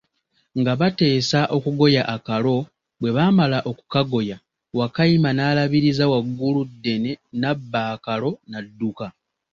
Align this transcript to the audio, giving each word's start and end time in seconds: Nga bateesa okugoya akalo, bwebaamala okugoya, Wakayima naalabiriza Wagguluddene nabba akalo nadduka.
Nga 0.59 0.73
bateesa 0.81 1.39
okugoya 1.55 2.01
akalo, 2.15 2.55
bwebaamala 2.99 3.59
okugoya, 3.71 4.37
Wakayima 4.77 5.29
naalabiriza 5.33 6.03
Wagguluddene 6.11 7.11
nabba 7.41 7.79
akalo 7.93 8.29
nadduka. 8.49 9.07